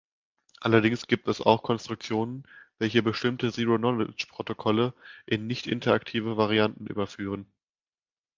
Allerdings 0.61 1.05
gibt 1.05 1.27
es 1.27 1.41
auch 1.41 1.61
Konstruktionen, 1.61 2.47
welche 2.79 3.03
bestimmte 3.03 3.51
Zero-Knowledge 3.51 4.25
Protokolle 4.31 4.95
in 5.27 5.45
nicht-interaktive 5.45 6.37
Varianten 6.37 6.87
überführen. 6.87 7.45